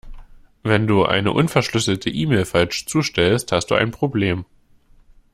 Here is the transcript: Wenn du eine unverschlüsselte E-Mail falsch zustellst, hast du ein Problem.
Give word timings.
Wenn 0.63 0.87
du 0.87 1.05
eine 1.05 1.31
unverschlüsselte 1.31 2.09
E-Mail 2.09 2.45
falsch 2.45 2.87
zustellst, 2.87 3.51
hast 3.51 3.67
du 3.69 3.75
ein 3.75 3.91
Problem. 3.91 4.45